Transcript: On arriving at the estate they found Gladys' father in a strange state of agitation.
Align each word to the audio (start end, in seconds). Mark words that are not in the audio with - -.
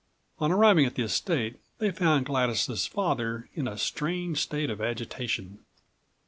On 0.39 0.51
arriving 0.51 0.87
at 0.87 0.95
the 0.95 1.03
estate 1.03 1.57
they 1.77 1.91
found 1.91 2.25
Gladys' 2.25 2.87
father 2.87 3.47
in 3.53 3.67
a 3.67 3.77
strange 3.77 4.39
state 4.39 4.71
of 4.71 4.81
agitation. 4.81 5.59